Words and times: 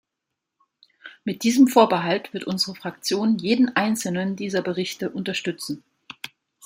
Mit 1.25 1.43
diesem 1.43 1.67
Vorbehalt 1.67 2.33
wird 2.33 2.45
unsere 2.45 2.73
Fraktion 2.75 3.37
jeden 3.37 3.75
einzelnen 3.75 4.35
dieser 4.35 4.63
Berichte 4.63 5.11
unterstützen. 5.11 5.83